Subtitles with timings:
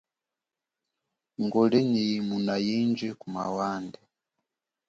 [1.43, 3.99] Nguli nyi yimuna yindji kuma wande.